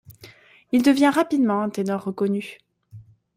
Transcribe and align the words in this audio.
Il 0.71 0.81
devient 0.81 1.09
rapidement 1.13 1.61
un 1.61 1.69
ténor 1.69 2.03
reconnu. 2.03 2.57